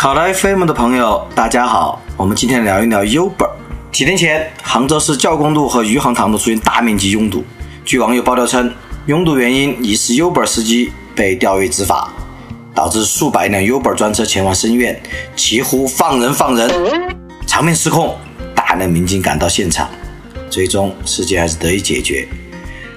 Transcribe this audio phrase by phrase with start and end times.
[0.00, 3.50] 考拉 FM 的朋友，大家好，我们今天聊一聊 Uber。
[3.92, 7.44] 几天前，杭州市教工路和余杭塘路出现大面积拥堵，
[7.84, 8.72] 据网友爆料称，
[9.04, 12.10] 拥堵原因疑似 Uber 司机被钓鱼执法，
[12.74, 14.98] 导致数百辆 Uber 专车前往深院，
[15.36, 16.70] 齐呼放人放人，
[17.46, 18.16] 场面失控，
[18.54, 19.86] 大量民警赶到现场，
[20.48, 22.26] 最终事件还是得以解决。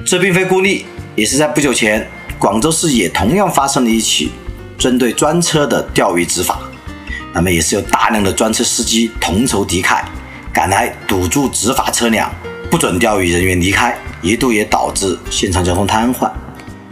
[0.05, 0.85] 这并非孤立，
[1.17, 2.08] 也是在不久前，
[2.39, 4.31] 广州市也同样发生了一起
[4.77, 6.61] 针对专车的钓鱼执法。
[7.33, 10.03] 那么也是有大量的专车司机同仇敌忾，
[10.53, 12.31] 赶来堵住执法车辆，
[12.69, 16.31] 不准钓鱼人员离开，一度也导致现场交通瘫痪。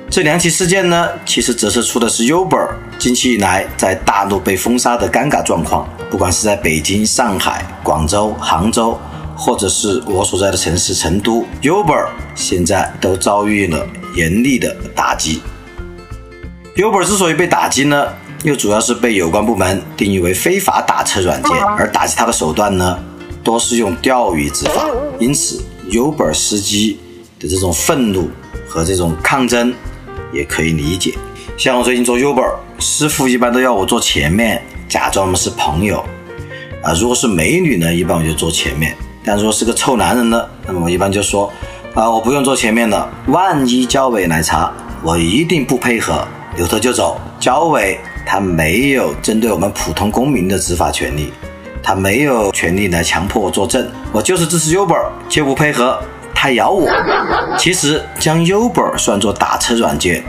[0.10, 5.88] 这两起事件呢，其实折射出的是 Uber 近期以来在大陆被封杀的尴尬状况。
[6.10, 9.00] 不管是在北京、上海、广州、杭州，
[9.38, 15.42] 或者是我所在的城市成都，Uber 现在都遭遇了严厉的打击。
[16.76, 18.08] Uber 之所以被打击呢？
[18.44, 22.98] 又主要是被有关部门定义为非法打车软件，而打击它的手段呢，
[23.44, 24.88] 多是用钓鱼执法。
[25.20, 27.00] 因此，Uber 司机
[27.40, 28.32] 的这种愤怒
[28.68, 29.72] 和这种抗争
[30.34, 31.14] 也可以理解。
[31.56, 36.04] 像我最近做 Uber，师傅一般都要我坐前面，假装我们是朋友。
[36.82, 38.92] 啊，如果是美女呢，一般我就坐前面；
[39.24, 41.54] 但如果是个臭男人呢，那么我一般就说，
[41.94, 47.22] 啊，我不用坐前面了，万一交委来查，我一定不配合，扭头就走。
[47.40, 48.00] 交委。
[48.26, 51.32] 他没有针对我们普通公民的执法权利，
[51.84, 53.88] 他没有权利来强迫我作证。
[54.12, 56.00] 我就是支持 Uber，就不配合，
[56.34, 56.88] 他咬我。
[57.58, 60.24] 其实将 Uber 算作打车软件，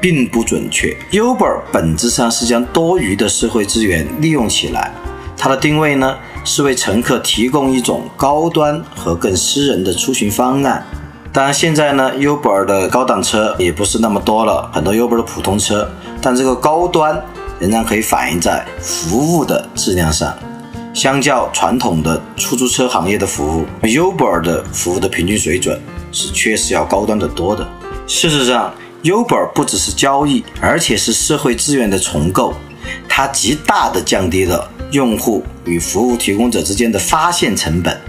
[0.00, 0.96] 并不准确。
[1.12, 4.92] Uber 本质上是将多余的社会资源利用起来，
[5.36, 10.84] 它的定位呢是为乘客提供一种高端和更私人的出行方案。
[11.32, 15.90] 当然，现在呢，Uber 的高档车也不是那么多了，很多 Uber 的普通车，
[16.22, 17.20] 但这个高端
[17.60, 20.36] 仍然可以反映在服务的质量上。
[20.92, 25.80] 相较传统的出租车行业的服务，Uber 的服务的平均水准
[26.12, 27.68] 是确实要高端的多的。
[28.06, 28.72] 事实上
[29.02, 32.54] ，Uber 不只是交易，而且是社会资源的重构，
[33.08, 38.00] 它极大的降低了用户与服务提供者之间的发现成本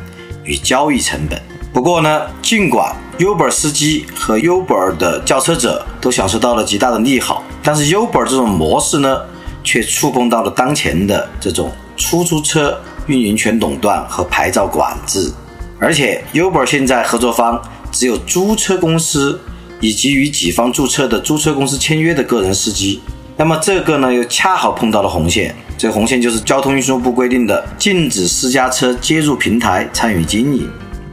[0.44, 1.42] 与交易成本。
[1.74, 9.22] 不过呢，尽管 Uber 司机和 Uber 的叫车者都享受到了极大的利好，但是 Uber 这种模式呢，
[9.66, 15.30] 却触碰到了当前的这种出租车运营权垄断和牌照管制。
[15.78, 17.62] 而且 Uber 现在合作方
[17.92, 19.38] 只有租车公司
[19.82, 23.02] 以及与己方注册的租车公司签约的个人司机。
[23.36, 25.54] 那么这个呢，又恰好碰到了红线。
[25.78, 30.70] 这个红线就是交通运输部规定的禁止私家车接入平台参与经营。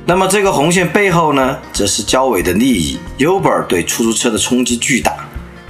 [0.07, 2.97] 那么这个红线背后呢，则是交委的利益。
[3.19, 5.13] Uber 对出租车的冲击巨大，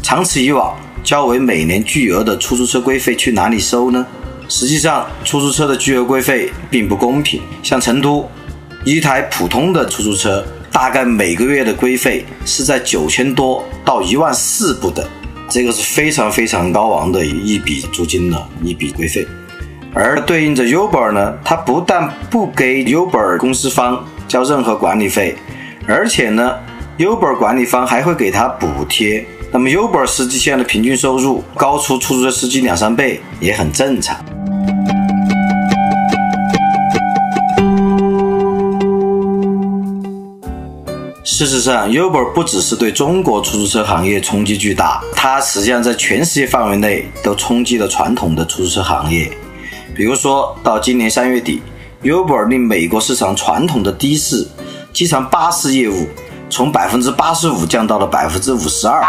[0.02, 4.06] 长此以往，交为每年巨额的出租车规费去哪里收呢？
[4.48, 7.40] 实际上，出租车的巨额规费并不公平。
[7.62, 8.28] 像成都
[8.84, 15.04] 一台普通的出租车，大概每个月的规费是在九千多到一万四不等，
[15.48, 19.26] 这个是非常非常高昂的一笔租金了，一笔规费。
[19.94, 25.36] 而对应着 Uber 呢，它不但不给 Uber 公司方交任何管理费，
[25.86, 26.54] 而且呢
[26.98, 29.24] ，Uber 管理方还会给他补贴。
[29.54, 34.16] 那么，Uber 司机现在的平均收入高出出租车司机两三倍，也很正常。
[41.22, 49.30] 事实上，Uber 不只是对中国出租车行业冲击巨大，它实际上在全世界范围内都冲击了传统的出租车行业。
[49.94, 51.60] 比如说到今年三月底。
[52.02, 54.44] Uber 令美国市场传统的的士、
[54.92, 56.08] 机场巴士业务
[56.52, 59.02] 从百分之八十五降到了百分之五十二，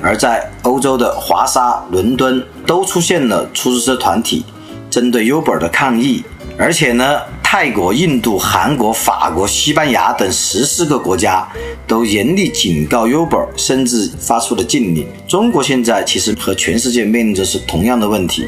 [0.00, 4.44] 而在欧洲的华沙、伦敦都出现了出租车团体
[4.88, 6.22] 针对 Uber 的抗议，
[6.56, 11.48] 而且呢，泰国、印度、韩国、法国、西班牙等十四个国家
[11.84, 15.04] 都严厉警告 Uber，甚至发出了禁令。
[15.26, 18.46] 中国现在其实和全世界面临着是同样的问题，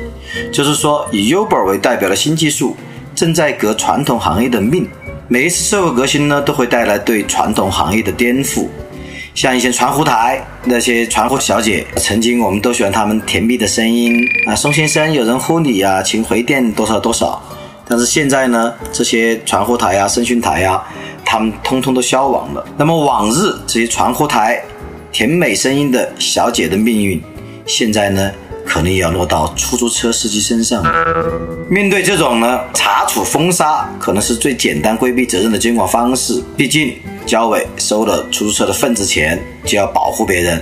[0.52, 2.76] 就是说以 Uber 为代表的新技术。
[3.12, 4.88] 正在革传统行业的命。
[5.32, 8.66] 每一次社会革新呢，都会带来对传统行业的颠覆。
[9.32, 14.12] 像以前传呼台那些传呼小姐，曾经我们都喜欢她们甜蜜的声音
[14.44, 17.40] 啊，宋先生有人呼你啊，请回电多少多少。
[17.86, 20.82] 但是现在呢，这些传呼台啊、声讯台啊，
[21.24, 22.66] 他们通通都消亡了。
[22.76, 24.60] 那么往日这些传呼台
[25.12, 27.22] 甜美声音的小姐的命运，
[27.66, 28.32] 现在呢，
[28.70, 30.80] 可能也要落到出租车司机身上。
[31.68, 36.40] 面对这种呢，查处封杀可能是最简单规避责任的监管方式。
[36.56, 36.94] 毕竟。
[37.26, 40.60] 交委收了出租车的份子钱，就要保护别人。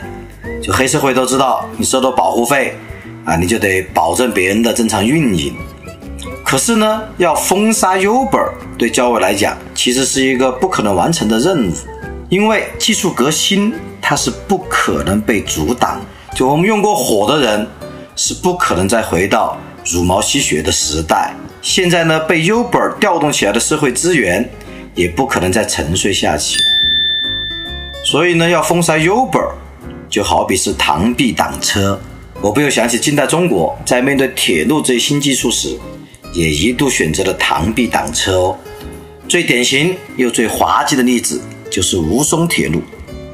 [0.61, 2.77] 就黑社会都知道，你收了保护费
[3.25, 5.55] 啊，你就得保证别人的正常运营。
[6.45, 11.73] 可是呢，要封杀 Uber，对交委来讲，其实是一个不可能完成的任务，
[12.29, 13.73] 因为技术革新
[14.03, 15.99] 它是不可能被阻挡。
[16.35, 17.67] 就我们用过火的人，
[18.19, 19.57] 是不可能再回到
[19.87, 21.33] 茹毛吸血的时代。
[21.63, 24.47] 现在呢，被 Uber 调动起来的社会资源。
[24.95, 26.59] 也不可能再沉睡下去，
[28.05, 29.53] 所以呢，要封杀 Uber，
[30.11, 32.01] 就好比是螳臂挡车。
[32.41, 35.79] 我不由想起近代中国在面对铁路这一新技术时，
[36.33, 38.59] 也一度选择了螳臂挡车哦。
[39.29, 41.41] 最典型又最滑稽的例子
[41.71, 42.83] 就是吴淞铁路，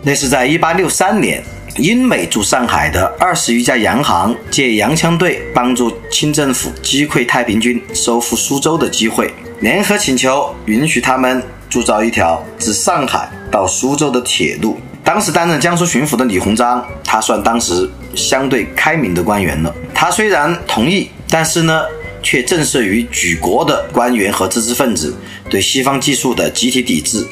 [0.02, 1.42] 那是在1863年，
[1.76, 11.43] 英美驻上海的二十余家洋行借洋枪队帮助清政府击溃太平军、收复苏州的机会，联合请求允许他们。
[11.70, 14.78] 铸造一条自上海到苏州的铁路。
[15.02, 19.75] 当时担任江苏巡抚的李鸿章，他算当时相对开明的官员了。
[19.93, 21.82] 他虽然同意，但是呢，
[22.22, 25.16] 却震慑于举国的官员和知识分子
[25.50, 27.26] 对西方技术的集体抵制，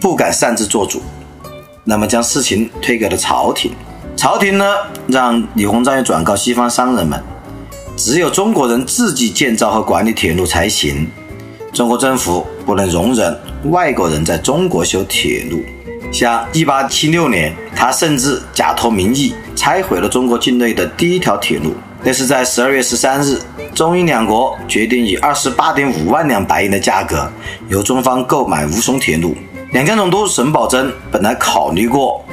[0.00, 1.00] 不敢擅自做主。
[1.88, 3.70] 那么将事情推给了朝廷。
[4.16, 4.64] 朝廷呢，
[5.06, 7.22] 让李鸿章也转告西方商人们，
[7.96, 11.08] 只有中国人自己建造和管理铁路才行。
[11.72, 13.38] 中国政府不能容忍
[13.70, 15.62] 外国人在中国修铁路。
[16.10, 21.74] 像1876年，他甚至假托名义拆毁了中国境内的第一条铁路。
[22.02, 23.40] 那是在12月13日，
[23.74, 27.30] 中英两国决定以28.5万两白银的价格
[27.68, 29.36] 由中方购买吴淞铁路。
[29.76, 32.24] 两江总督沈葆桢本来考虑过，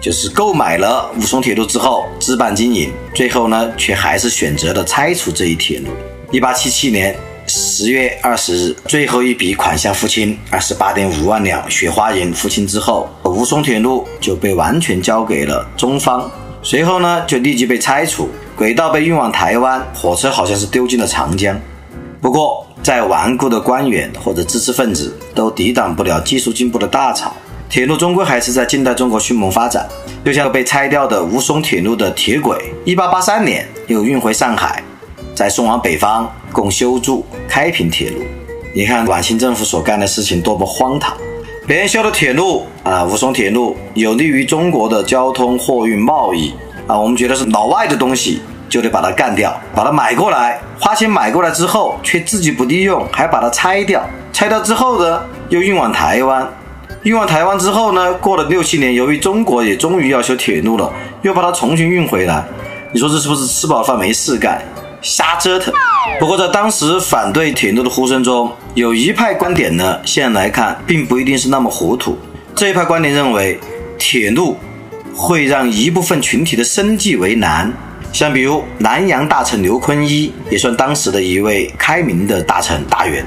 [0.00, 5.88] 就是购买了吴淞铁路之后置办经营，最后呢，却还是选择了拆除这一铁路。
[6.32, 7.14] 1877年。
[7.46, 16.30] 十月二十日，最后一笔款项付清，二十八点五万两雪花银付清之后，吴淞铁路就被完全交给了中方。
[16.62, 21.54] 随后呢，就立即被拆除，轨道被运往台湾，火车好像是丢进了长江。
[22.22, 27.32] 不过，再顽固的官员或者知识分子都抵挡不了技术进步的大潮，
[27.68, 29.86] 铁路终归还是在近代中国迅猛发展。
[30.24, 34.82] 就像被拆掉的吴淞铁路的铁轨，一八八三年又运回上海。
[35.34, 38.22] 再送往北方，供修筑开平铁路。
[38.74, 41.16] 你看晚清政府所干的事情多么荒唐！
[41.66, 46.52] 别人修的铁路啊，吴淞铁路有利于中国的交通、货运、贸易
[46.86, 54.02] 啊，我们觉得是老外的东西，就得把它干掉，把它买过来，花钱买过来之后，却自己不利用，还把它拆掉。
[54.32, 56.46] 拆掉之后呢，又运往台湾，
[57.02, 60.92] 运往台湾之后呢，过了六七年，由于中国也终于要修铁路了，
[61.22, 62.44] 又把它重新运回来。
[62.92, 64.62] 你说这是不是吃饱饭没事干？
[65.00, 65.72] 瞎折腾。
[66.18, 72.18] 不过，在当时反对铁路的呼声中，有一派观点呢，现在来看并不一定是那么糊涂。
[72.54, 73.58] 这一派观点认为，
[73.98, 74.56] 铁路
[75.14, 77.72] 会让一部分群体的生计为难。
[78.12, 83.24] 像比如南洋大臣刘坤一，也算当时的一位开明的大臣大员。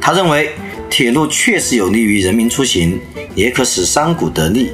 [0.00, 0.50] 他认为，
[0.90, 3.00] 铁路确实有利于人民出行，
[3.34, 4.70] 也可使商贾得利。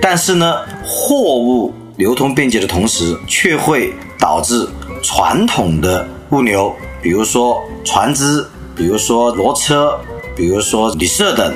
[0.00, 0.54] 但是呢，
[0.84, 4.68] 货物流通便捷的同时，却会导致。
[5.06, 8.42] 传统的物流，比如说船只，
[8.74, 10.00] 比如说骡车，
[10.34, 11.54] 比如说旅社等，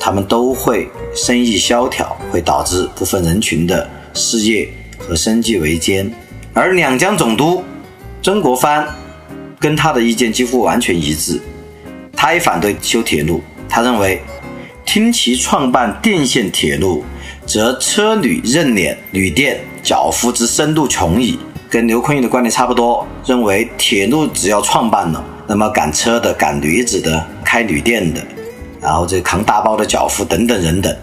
[0.00, 6.12] 他们都会生意萧条，会导致部分人群的事业和生计维艰。
[6.54, 7.64] 而两江总督
[8.22, 8.86] 曾国藩
[9.58, 11.40] 跟他的意见几乎完全一致，
[12.16, 13.42] 他也反对修铁路。
[13.68, 14.22] 他认为，
[14.86, 17.04] 听其创办电线铁路，
[17.44, 21.38] 则车旅任敛，旅店缴付之深度穷矣。
[21.68, 28.24] 跟刘坤一的观点差不多，认为铁路只要创办了，那么赶车的、赶驴子的、开旅店的，
[28.80, 30.96] 然后这扛大包的脚夫等等人等，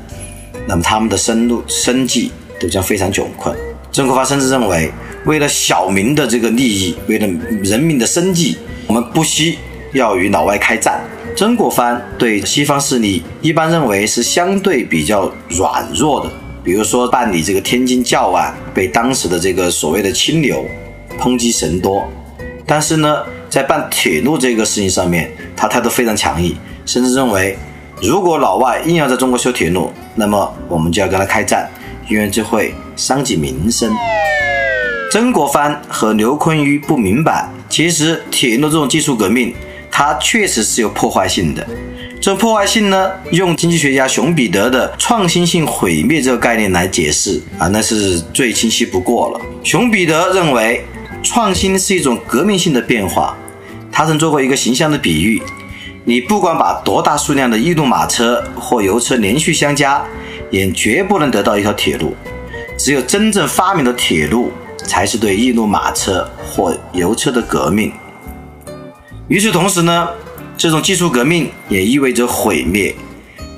[0.66, 3.54] 那么他们的生路生计都将非常窘困。
[3.92, 4.90] 曾国藩甚至认为，
[5.26, 7.28] 为了小民的这个利益，为了
[7.64, 9.60] 人民的生计，我们不惜
[9.94, 11.02] 要与老外开战。
[11.36, 16.30] 曾国藩对西方势力一般认为是相对比较软弱的。
[16.64, 20.64] 比如说办理这个天津教案，被当时的这个所谓的清流
[21.18, 22.08] 抨击神多，
[22.68, 27.58] 但是呢，在办铁路这个事情上面，他态度非常强硬，甚至认为，
[28.00, 31.68] 如果老外硬要在中国修铁路，那么我们就要跟他开战，
[32.08, 33.92] 因为这会伤及民生。
[35.12, 39.54] 曾国藩和刘坤裕不明白，其实铁路这种技术革命，
[39.92, 41.68] 它确实是有破坏性的。
[42.22, 49.42] 这种破坏性呢，用经济学家熊彼得的创新性毁灭这个概念来解释啊，那是最清晰不过了。
[49.66, 50.86] 熊彼得认为，
[51.22, 53.36] 创新是一种革命性的变化。
[53.92, 55.42] 他曾做过一个形象的比喻：
[56.06, 60.02] 你不管把多大数量的异动马车或油车连续相加，
[60.50, 62.16] 也绝不能得到一条铁路。
[62.78, 64.52] 只有真正发明的铁路，
[64.86, 67.92] 才是对易动马车或油车的革命。
[69.28, 70.08] 与此同时呢？
[70.58, 72.94] 这种技术革命也意味着毁灭。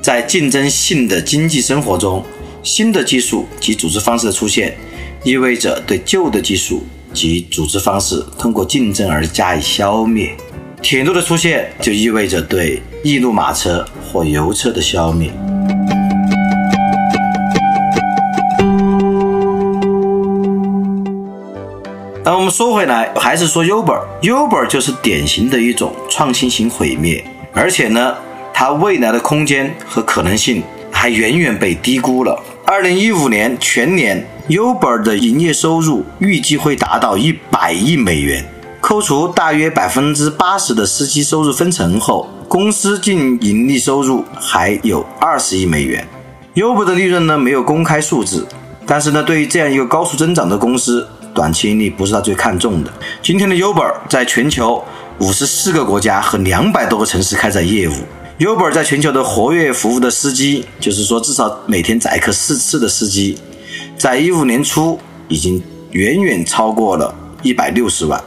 [0.01, 2.23] 在竞争性的经济生活中，
[2.61, 4.77] 新的技术及组织方式的出现，
[5.23, 10.33] 意味着对旧的技术及组织方式通过竞争而加以消灭。
[10.81, 15.31] 铁路的出现就意味着对易路马车或油车的消灭。
[22.25, 28.15] 那我们说回来，还是说 Uber，Uber 就是典型的一种创新型毁灭，而且呢，
[28.53, 32.41] 它未来的空间和可能性还远远被低估了。
[32.65, 38.45] 二零一五年全年，Uber 的营业收入预计会达到一百亿美元，
[38.79, 46.07] 扣除大约百分之八十的司机收入分成后，公司净盈利收入还有二十亿美元。
[46.55, 48.47] Uber 的利润呢没有公开数字，
[48.85, 52.91] 但是呢，对于这样一个高速增长的公司，短期盈利不是他最看重的。
[53.21, 54.83] 今天的 Uber 在全球
[55.19, 57.93] 五十四个国家和两百多个城市开展业务。
[58.39, 63.37] Uber 在全球的活跃服务的司机，就是说至少每天载客四次的司机，
[63.97, 65.61] 在一五年初已经
[65.91, 68.21] 远远超过了一百六十万。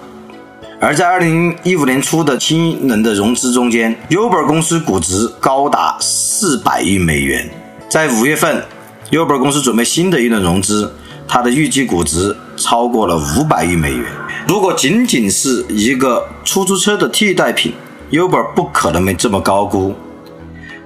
[0.81, 7.49] 而在二零一五年初的新一轮的融资中间，Uber 公司估值高达四百亿美元。
[7.89, 8.63] 在五月份
[9.11, 10.93] ，Uber 公司准备新的一轮融资。
[11.29, 14.05] 它的预计估值超过了五百亿美元。
[14.49, 17.75] 如果仅仅是一个出租车的替代品
[18.11, 19.95] ，Uber 不可能没这么高估。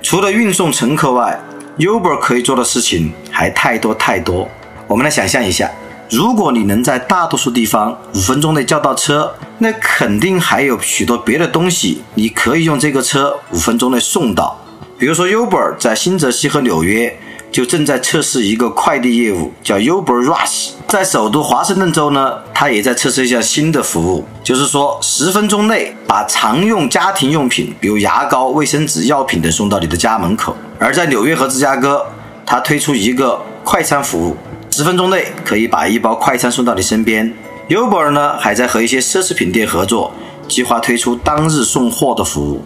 [0.02, 1.38] 除了运送乘客外
[1.78, 4.48] ，Uber 可以做的事情还太多太多。
[4.86, 5.70] 我们来想象一下，
[6.10, 14.58] 如果你能在大多数地方五分钟内叫到车，那肯定还有许多别的东西你可以用这个车五分钟内送到。
[14.98, 17.18] 比如说，Uber 在新泽西和纽约。
[17.50, 20.70] 就正在测试一个快递业务，叫 Uber Rush。
[20.86, 30.56] 在首都华盛顿州呢，它也在测试一项新的服务，就是说十分钟内把常用家庭用品，比如牙膏、卫生纸、药品等送到你的家门口。
[30.78, 32.06] 而在纽约和芝加哥，
[32.46, 34.36] 它推出一个快餐服务，
[34.70, 37.32] 十分钟内可以把一包快餐送到你身边。
[37.68, 40.12] Uber 呢，还在和一些奢侈品店合作，
[40.48, 42.64] 计划推出当日送货的服务。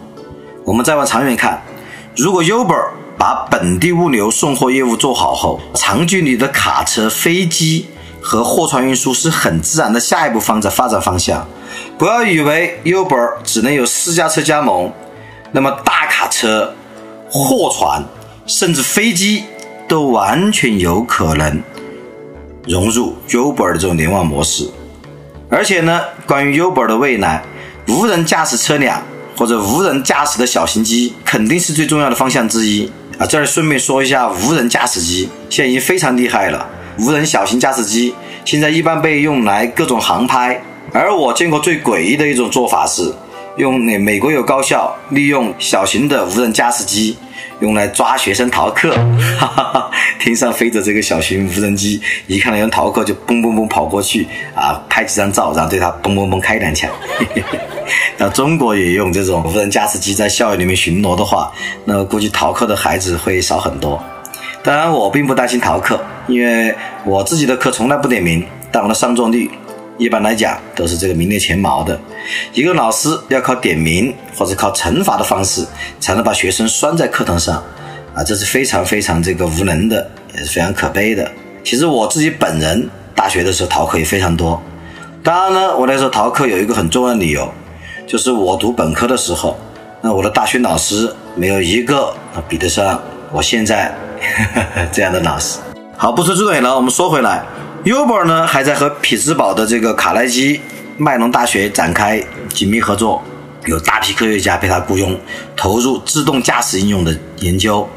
[0.64, 1.62] 我们再往长远看，
[2.16, 2.88] 如果 Uber
[3.24, 7.86] 把本地物流送货业务做好后，长距离的卡车、飞机
[8.20, 11.48] 和货船运输是很自然的下一步方在发展方向。
[11.96, 14.92] 不要以为 Uber 只能有私家车加盟，
[15.52, 16.74] 那么大卡车、
[17.30, 18.04] 货船
[18.46, 19.44] 甚至飞机
[19.88, 21.62] 都完全有可能
[22.66, 24.68] 融入 Uber 的这种联网模式。
[25.48, 27.42] 而且呢，关于 Uber 的未来，
[27.88, 29.02] 无人驾驶车辆
[29.34, 32.92] 或者无人驾驶的小型机肯定是最重要的方向之一。
[33.18, 36.66] 啊，这儿顺便说一下，无人驾驶机现在已经非常厉害了。
[36.98, 40.60] 无人小型驾驶机现在一般被用来各种航拍，
[40.92, 43.12] 而我见过最诡异的一种做法是，
[43.56, 47.16] 用那美国有高校利用小型的无人驾驶机
[47.60, 48.92] 用来抓学生逃课。
[49.38, 49.90] 哈哈哈，
[50.20, 56.90] 天上飞着这个小型无人机，一看到有人逃课就嘣嘣嘣跑过去啊，拍几张照，然后对他嘣嘣嘣开两枪。
[57.18, 57.42] 嘿嘿
[58.16, 61.52] 那中国也用这种无人驾驶机在校园里面巡逻的话，
[61.84, 64.02] 那估计逃课的孩子会少很多。
[64.62, 66.74] 当然，我并不担心逃课，因为
[67.04, 69.50] 我自己的课从来不点名，但我的上座率
[69.98, 72.00] 一般来讲都是这个名列前茅的。
[72.54, 75.66] 一个老师要靠点名或者靠惩罚的方式
[76.00, 77.62] 才能把学生拴在课堂上，
[78.14, 81.30] 啊，这是非常非常这个无能的，也是非常可悲的。
[81.62, 84.58] 其实我自己本人大学的时候逃课也非常多。
[85.22, 87.52] 当然呢，我那时候逃课有一个很重要的理由。
[88.06, 89.56] 就是我读本科的时候，
[90.02, 92.14] 那我的大学老师没有一个
[92.48, 93.00] 比得上
[93.32, 93.92] 我现在
[94.92, 95.58] 这样的老师。
[95.96, 97.42] 好，不说这远了，我们说回来
[97.84, 100.60] ，Uber 呢还在和匹兹堡的这个卡耐基
[100.98, 103.22] 麦隆大学展开紧密合作，
[103.64, 105.18] 有大批科学家被他雇佣，
[105.56, 107.88] 投入自动驾驶应用的研究。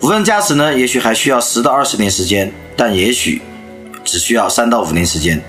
[0.00, 3.42] 无人驾驶呢，也许还需要十到二十年时间，但也许
[4.04, 5.42] 只需要三到五年时间。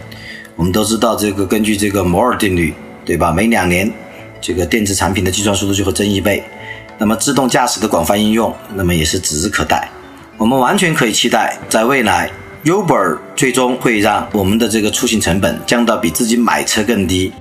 [0.56, 2.74] 我们都知道，这个根据这个摩尔定律。
[3.06, 3.32] 对吧？
[3.32, 3.92] 每两年，
[4.40, 6.44] 这个电子产品的计算速度就会增一倍。
[6.98, 9.90] 那么自动驾驶的广泛应用，那么也是指日可待。
[10.38, 12.30] 我们完全可以期待，在未来
[12.66, 17.32] Uber 最终会让我们的这个出行成本降到比自己买车更低。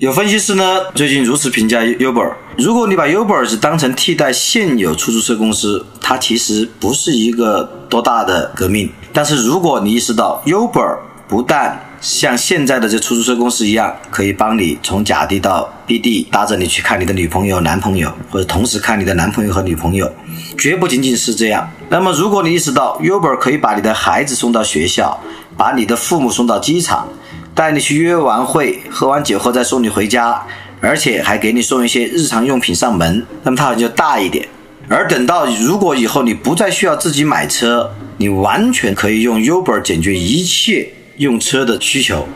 [0.00, 8.90] 有分析师呢，最近如此评价 Uber：如果你把 Uber 只当成替代现有出租车公司，它其实不是一个多大的革命。
[9.12, 10.96] 但是如果你意识到 Uber
[11.28, 20.10] 不但像现在的这出租车公司一样，可以帮你从甲地到 B 地，搭着你去看你的女朋友、男朋友，或者同时看你的男朋友和女朋友，
[20.56, 21.70] 绝不仅仅是这样。
[21.90, 25.20] 那么，如果你意识到 Uber 可以把你的孩子送到学校，
[25.58, 27.06] 把你的父母送到机场，
[27.54, 30.42] 带你去约完会、喝完酒后再送你回家，
[30.80, 34.48] 而且还给你送一些日常用品上门，那么它好像就大一点。
[34.88, 40.88] 而等到如果以后你不再需要自己买车，你完全可以用 Uber 解决一切。
[41.16, 42.26] 用车的需求，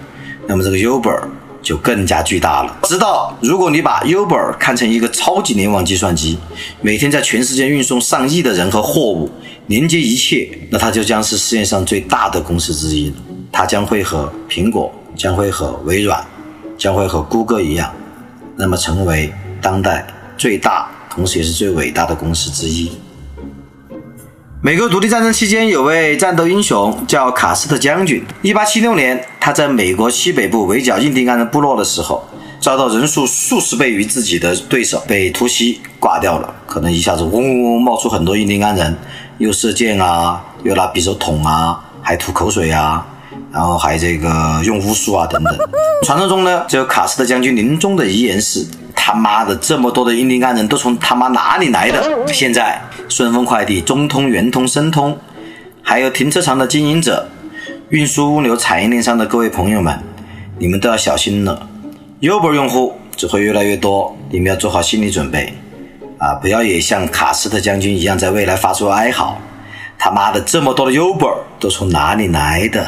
[0.46, 1.18] 那么这个 Uber
[1.62, 2.76] 就更加巨大了。
[2.82, 6.36] 直到如果你把 Uber 看成一个超级联网计算机，
[6.82, 9.30] 每天在全世界运送上亿的人和货物，
[9.68, 13.16] 连接一切，那它就将是世界上最大的公司之一了。
[13.50, 16.24] 它将会和苹果、将会和微软、
[16.76, 17.92] 将会和谷歌一样，
[18.56, 20.06] 那么成为当代
[20.36, 22.90] 最大，同时也是最伟大的公司之一。
[24.60, 28.24] 美国独立战争期间，有位战斗英雄叫卡斯特将军。
[28.42, 32.26] 1876年，他在美国西北部围剿印第安人部落的时候，
[32.60, 36.54] 遭到人数数十倍于自己的对手，被突袭挂掉了。
[36.66, 38.96] 可能一下子嗡嗡嗡冒出很多印第安人，
[39.36, 43.06] 又射箭啊，又拿匕首捅啊，还吐口水啊，
[43.52, 45.56] 然后还有这个用巫术啊等等。
[46.04, 48.66] 传说中呢，这个卡斯特将军临终的遗言是。
[48.96, 52.02] 他妈的，这么多的印第安人都从他妈哪里来的？
[52.28, 55.18] 现在顺丰快递、中通、圆通、申通，
[55.82, 57.28] 还有停车场的经营者、
[57.90, 59.98] 运输物流产业链上的各位朋友们，
[60.58, 61.68] 你们都要小心了。
[62.22, 65.52] Uber 用户只会越来越多，你们要做好心理准备
[66.16, 66.32] 啊！
[66.40, 69.36] 不要也像卡斯特将军一样，在未来发出哀嚎。
[69.98, 72.86] 他妈的，这么多的 Uber 都从哪里来的？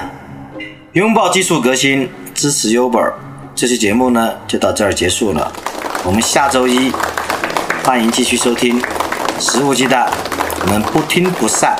[0.97, 3.13] 拥抱技术革新，支持 Uber。
[3.55, 5.53] 这期节目呢，就到这儿结束了。
[6.03, 6.91] 我们下周一
[7.85, 8.81] 欢迎继续收听，
[9.39, 10.09] 肆无忌惮，
[10.63, 11.77] 我们不听不散。